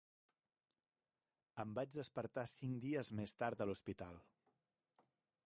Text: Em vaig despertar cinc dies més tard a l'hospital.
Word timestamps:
Em 1.63 1.75
vaig 1.79 1.93
despertar 1.97 2.47
cinc 2.53 2.81
dies 2.87 3.13
més 3.21 3.37
tard 3.43 3.63
a 3.63 3.69
l'hospital. 3.71 4.21